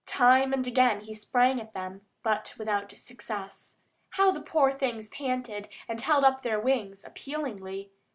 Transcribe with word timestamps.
Time 0.07 0.51
and 0.51 0.65
again 0.65 1.01
he 1.01 1.13
sprang 1.13 1.61
at 1.61 1.75
them, 1.75 2.01
but 2.23 2.55
without 2.57 2.91
success. 2.91 3.77
How 4.09 4.31
the 4.31 4.41
poor 4.41 4.71
things 4.71 5.09
panted, 5.09 5.69
and 5.87 6.01
held 6.01 6.23
up 6.23 6.41
their 6.41 6.59
wings 6.59 7.05
appealingly! 7.05 7.91